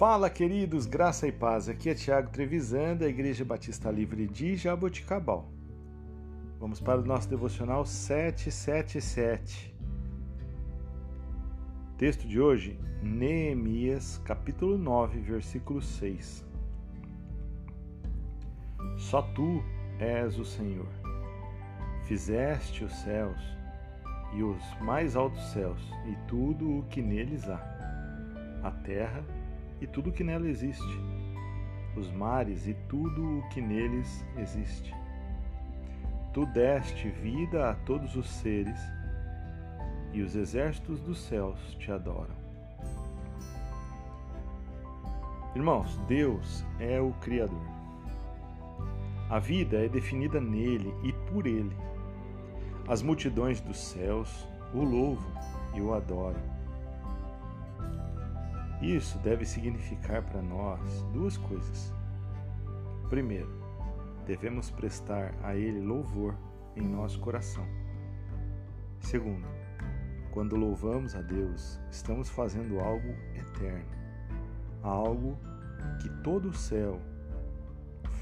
[0.00, 1.68] Fala, queridos, graça e paz.
[1.68, 5.52] Aqui é Tiago Trevisan, da Igreja Batista Livre de Jaboticabal.
[6.58, 9.74] Vamos para o nosso devocional 777.
[11.98, 16.46] Texto de hoje, Neemias, capítulo 9, versículo 6.
[18.96, 19.62] Só tu
[19.98, 20.88] és o Senhor.
[22.04, 23.59] Fizeste os céus
[24.32, 27.60] e os mais altos céus e tudo o que neles há,
[28.62, 29.24] a terra
[29.80, 31.00] e tudo o que nela existe,
[31.96, 34.94] os mares e tudo o que neles existe.
[36.32, 38.78] Tu deste vida a todos os seres,
[40.12, 42.34] e os exércitos dos céus te adoram.
[45.54, 47.62] Irmãos, Deus é o Criador.
[49.28, 51.76] A vida é definida nele e por ele.
[52.88, 55.32] As multidões dos céus o louvam
[55.74, 56.40] e o adoram.
[58.80, 60.80] Isso deve significar para nós
[61.12, 61.92] duas coisas.
[63.08, 63.50] Primeiro,
[64.26, 66.34] devemos prestar a Ele louvor
[66.76, 67.66] em nosso coração.
[69.00, 69.46] Segundo,
[70.30, 73.90] quando louvamos a Deus, estamos fazendo algo eterno,
[74.82, 75.36] algo
[76.00, 77.00] que todo o céu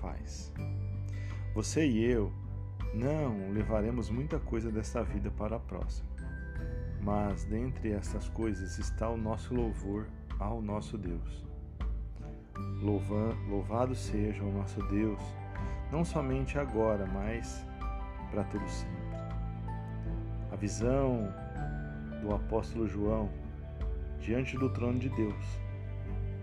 [0.00, 0.52] faz.
[1.54, 2.32] Você e eu
[2.96, 6.08] não levaremos muita coisa desta vida para a próxima,
[7.02, 10.06] mas dentre essas coisas está o nosso louvor
[10.38, 11.44] ao nosso Deus.
[13.50, 15.20] louvado seja o nosso Deus,
[15.92, 17.66] não somente agora, mas
[18.30, 18.96] para todo sempre.
[20.50, 21.30] A visão
[22.22, 23.28] do apóstolo João
[24.20, 25.44] diante do trono de Deus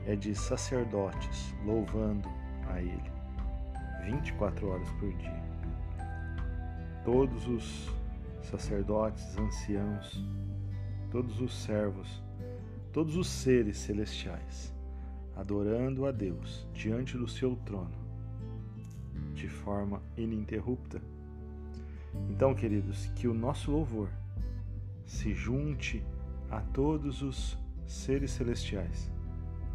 [0.06, 2.30] é de sacerdotes louvando
[2.70, 3.12] a Ele
[4.06, 5.43] 24 horas por dia.
[7.04, 7.90] Todos os
[8.42, 10.24] sacerdotes, anciãos,
[11.12, 12.24] todos os servos
[12.94, 14.72] todos os seres celestiais,
[15.36, 17.98] adorando a Deus diante do seu trono,
[19.34, 21.02] de forma ininterrupta.
[22.30, 24.10] Então, queridos, que o nosso louvor
[25.08, 26.06] se junte
[26.52, 29.12] a todos os seres celestiais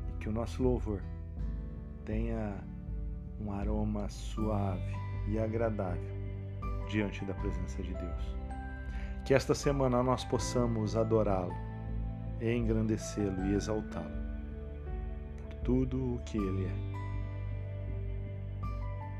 [0.09, 1.03] e que o nosso louvor
[2.05, 2.62] tenha
[3.41, 4.94] um aroma suave
[5.27, 6.28] e agradável
[6.88, 8.37] diante da presença de Deus.
[9.25, 11.54] Que esta semana nós possamos adorá-lo
[12.41, 14.28] engrandecê-lo e exaltá-lo
[15.43, 16.99] por tudo o que ele é.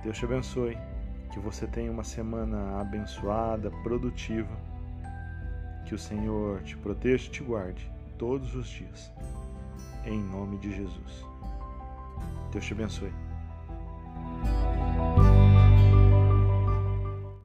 [0.03, 0.79] Deus te abençoe,
[1.33, 4.57] que você tenha uma semana abençoada, produtiva,
[5.85, 9.13] que o Senhor te proteja e te guarde todos os dias,
[10.05, 11.27] em nome de Jesus.
[12.53, 13.28] Deus te abençoe.